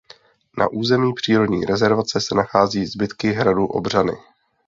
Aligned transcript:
Na 0.57 0.67
území 0.67 1.13
přírodní 1.13 1.65
rezervace 1.65 2.21
se 2.21 2.35
nachází 2.35 2.85
zbytky 2.85 3.27
hradu 3.31 3.65
Obřany. 3.65 4.13